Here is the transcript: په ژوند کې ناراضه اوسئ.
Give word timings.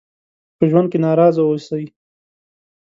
په 0.57 0.63
ژوند 0.71 0.87
کې 0.91 0.97
ناراضه 1.05 1.41
اوسئ. 1.45 1.83